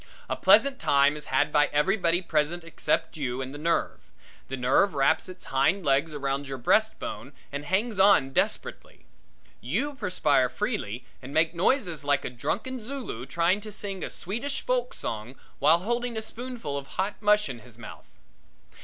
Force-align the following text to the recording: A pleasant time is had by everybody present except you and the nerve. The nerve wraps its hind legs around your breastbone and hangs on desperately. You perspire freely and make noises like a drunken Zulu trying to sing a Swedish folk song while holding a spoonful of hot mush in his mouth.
A 0.27 0.35
pleasant 0.35 0.79
time 0.79 1.15
is 1.15 1.25
had 1.25 1.51
by 1.51 1.67
everybody 1.67 2.23
present 2.23 2.63
except 2.63 3.17
you 3.17 3.39
and 3.39 3.53
the 3.53 3.59
nerve. 3.59 3.99
The 4.47 4.57
nerve 4.57 4.95
wraps 4.95 5.29
its 5.29 5.45
hind 5.45 5.85
legs 5.85 6.11
around 6.11 6.47
your 6.47 6.57
breastbone 6.57 7.33
and 7.51 7.65
hangs 7.65 7.99
on 7.99 8.31
desperately. 8.33 9.05
You 9.61 9.93
perspire 9.93 10.49
freely 10.49 11.05
and 11.21 11.35
make 11.35 11.53
noises 11.53 12.03
like 12.03 12.25
a 12.25 12.31
drunken 12.31 12.81
Zulu 12.81 13.27
trying 13.27 13.61
to 13.61 13.71
sing 13.71 14.03
a 14.03 14.09
Swedish 14.09 14.61
folk 14.61 14.95
song 14.95 15.35
while 15.59 15.77
holding 15.81 16.17
a 16.17 16.23
spoonful 16.23 16.79
of 16.79 16.87
hot 16.97 17.17
mush 17.21 17.47
in 17.47 17.59
his 17.59 17.77
mouth. 17.77 18.07